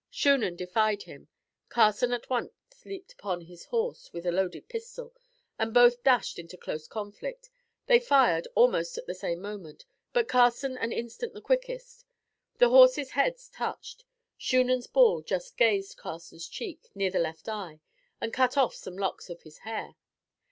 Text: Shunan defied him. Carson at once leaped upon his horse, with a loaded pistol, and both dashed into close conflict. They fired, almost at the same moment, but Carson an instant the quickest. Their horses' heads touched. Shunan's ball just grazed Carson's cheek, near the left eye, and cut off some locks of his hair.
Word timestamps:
Shunan 0.11 0.55
defied 0.55 1.03
him. 1.03 1.27
Carson 1.69 2.11
at 2.11 2.27
once 2.27 2.51
leaped 2.85 3.13
upon 3.13 3.41
his 3.41 3.65
horse, 3.65 4.11
with 4.11 4.25
a 4.25 4.31
loaded 4.31 4.67
pistol, 4.67 5.13
and 5.59 5.75
both 5.75 6.01
dashed 6.03 6.39
into 6.39 6.57
close 6.57 6.87
conflict. 6.87 7.51
They 7.85 7.99
fired, 7.99 8.47
almost 8.55 8.97
at 8.97 9.05
the 9.05 9.13
same 9.13 9.39
moment, 9.39 9.85
but 10.11 10.27
Carson 10.27 10.75
an 10.75 10.91
instant 10.91 11.35
the 11.35 11.39
quickest. 11.41 12.03
Their 12.57 12.69
horses' 12.69 13.11
heads 13.11 13.47
touched. 13.47 14.03
Shunan's 14.39 14.87
ball 14.87 15.21
just 15.21 15.55
grazed 15.55 15.97
Carson's 15.97 16.47
cheek, 16.47 16.89
near 16.95 17.11
the 17.11 17.19
left 17.19 17.47
eye, 17.47 17.79
and 18.19 18.33
cut 18.33 18.57
off 18.57 18.73
some 18.73 18.97
locks 18.97 19.29
of 19.29 19.43
his 19.43 19.59
hair. 19.59 19.93